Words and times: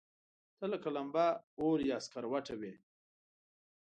ته 0.57 0.65
لکه 0.71 0.89
لمبه، 0.95 1.27
اور 1.59 1.77
يا 1.89 1.97
سکروټه 2.05 2.53
وې 2.59 2.73